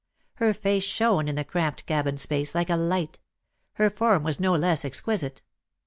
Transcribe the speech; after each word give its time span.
Her 0.37 0.51
face 0.55 0.83
shone 0.83 1.27
in 1.27 1.35
the 1.35 1.43
cramped 1.43 1.85
cabin 1.85 2.17
space, 2.17 2.55
like 2.55 2.71
a 2.71 2.75
light; 2.75 3.19
her 3.73 3.91
form 3.91 4.23
was 4.23 4.39
no 4.39 4.55
less 4.55 4.83
exquisite. 4.83 5.43